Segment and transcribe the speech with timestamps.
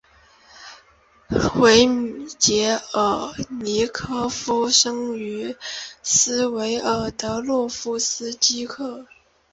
[1.59, 1.87] 维
[2.39, 5.55] 捷尔尼科夫生于
[6.01, 8.33] 斯维尔德洛夫斯
[8.67, 9.05] 克。